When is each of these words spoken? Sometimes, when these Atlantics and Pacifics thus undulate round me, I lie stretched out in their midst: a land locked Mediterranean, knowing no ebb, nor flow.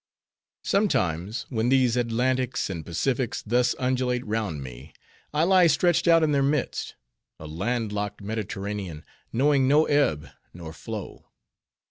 Sometimes, 0.63 1.45
when 1.49 1.69
these 1.69 1.95
Atlantics 1.95 2.71
and 2.71 2.83
Pacifics 2.83 3.43
thus 3.43 3.75
undulate 3.77 4.25
round 4.25 4.63
me, 4.63 4.93
I 5.31 5.43
lie 5.43 5.67
stretched 5.67 6.07
out 6.07 6.23
in 6.23 6.31
their 6.31 6.41
midst: 6.41 6.95
a 7.39 7.45
land 7.45 7.91
locked 7.91 8.19
Mediterranean, 8.19 9.05
knowing 9.31 9.67
no 9.67 9.85
ebb, 9.85 10.27
nor 10.55 10.73
flow. 10.73 11.27